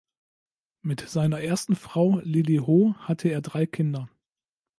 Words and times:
Mit 0.81 1.01
seiner 1.01 1.41
ersten 1.41 1.75
Frau 1.75 2.17
Lily 2.23 2.57
Ho 2.57 2.95
hatte 2.97 3.29
er 3.29 3.41
drei 3.43 3.67
Kinder. 3.67 4.09